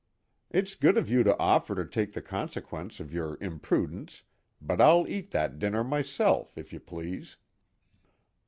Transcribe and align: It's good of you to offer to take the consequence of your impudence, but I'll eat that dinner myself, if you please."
It's 0.49 0.73
good 0.73 0.97
of 0.97 1.11
you 1.11 1.21
to 1.21 1.37
offer 1.37 1.75
to 1.75 1.85
take 1.85 2.13
the 2.13 2.23
consequence 2.23 2.99
of 2.99 3.13
your 3.13 3.37
impudence, 3.39 4.23
but 4.59 4.81
I'll 4.81 5.07
eat 5.07 5.29
that 5.29 5.59
dinner 5.59 5.83
myself, 5.83 6.57
if 6.57 6.73
you 6.73 6.79
please." 6.79 7.37